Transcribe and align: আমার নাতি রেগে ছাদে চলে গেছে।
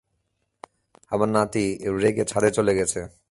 আমার 1.11 1.29
নাতি 1.29 1.65
রেগে 2.01 2.23
ছাদে 2.25 2.49
চলে 2.57 2.73
গেছে। 2.79 2.99